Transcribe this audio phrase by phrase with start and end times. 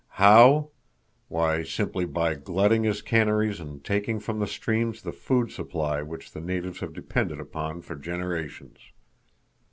[0.17, 0.71] How?
[1.27, 6.31] Why, simply by glutting his canneries and taking from the streams the food supply which
[6.31, 8.79] the natives have depended upon for generations.